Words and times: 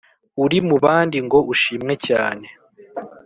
uri 0.43 0.57
mu 0.67 0.75
bandi 0.83 1.17
ngo 1.25 1.39
ushimwe 1.53 1.93
cyane 2.07 2.47